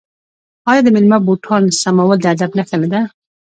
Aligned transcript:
آیا 0.71 0.81
د 0.83 0.87
میلمه 0.95 1.17
بوټان 1.25 1.63
سمول 1.81 2.17
د 2.21 2.25
ادب 2.33 2.51
نښه 2.57 2.77
نه 2.81 2.87
ده؟ 2.93 3.01